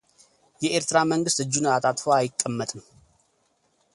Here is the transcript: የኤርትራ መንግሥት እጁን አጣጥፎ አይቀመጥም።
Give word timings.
የኤርትራ 0.63 0.97
መንግሥት 1.11 1.41
እጁን 1.43 1.67
አጣጥፎ 1.75 2.03
አይቀመጥም። 2.17 2.81